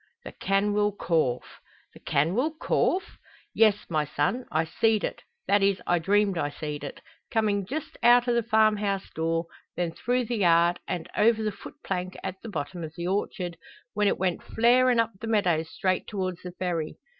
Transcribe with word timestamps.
"The 0.23 0.31
canwyll 0.31 0.97
corph!" 0.97 1.59
"The 1.93 1.99
canwyll 1.99 2.57
corph?" 2.57 3.19
"Yes, 3.53 3.85
my 3.87 4.03
son; 4.03 4.47
I 4.51 4.63
seed 4.63 5.03
it 5.03 5.21
that 5.47 5.61
is 5.61 5.79
I 5.85 5.99
dreamed 5.99 6.39
I 6.39 6.49
seed 6.49 6.83
it 6.83 7.01
coming 7.29 7.67
just 7.67 7.99
out 8.01 8.27
o' 8.27 8.33
the 8.33 8.41
farm 8.41 8.77
house 8.77 9.07
door, 9.13 9.45
then 9.75 9.91
through 9.91 10.25
the 10.25 10.37
yard, 10.37 10.79
and 10.87 11.07
over 11.15 11.43
the 11.43 11.51
foot 11.51 11.75
plank 11.83 12.17
at 12.23 12.41
the 12.41 12.49
bottom 12.49 12.83
o' 12.83 12.89
the 12.97 13.05
orchard, 13.05 13.57
when 13.93 14.07
it 14.07 14.17
went 14.17 14.41
flarin' 14.41 14.99
up 14.99 15.11
the 15.19 15.27
meadows 15.27 15.69
straight 15.69 16.07
towards 16.07 16.41
the 16.41 16.53
ferry. 16.53 16.97